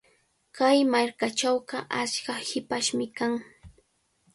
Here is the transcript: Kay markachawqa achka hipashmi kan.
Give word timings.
Kay 0.57 0.77
markachawqa 0.91 1.77
achka 2.01 2.33
hipashmi 2.47 3.07
kan. 3.17 3.33